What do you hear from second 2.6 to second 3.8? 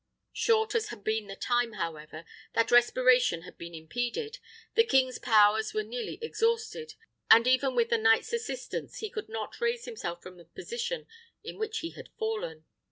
respiration had been